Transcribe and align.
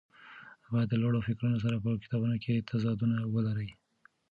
باید 0.71 0.87
د 0.91 0.95
لوړو 1.01 1.25
فکرونو 1.27 1.57
سره 1.65 1.75
په 1.83 1.89
کتابونو 2.03 2.35
کې 2.43 2.65
تضادونه 2.69 3.17
ولري. 3.33 3.69